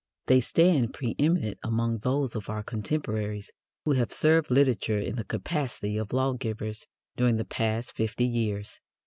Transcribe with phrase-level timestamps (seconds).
[0.25, 3.51] They stand preeminent among those of our contemporaries
[3.85, 8.79] who have served literature in the capacity of law givers during the past fifty years.